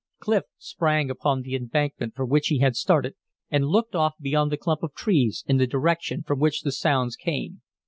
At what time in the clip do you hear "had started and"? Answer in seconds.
2.57-3.67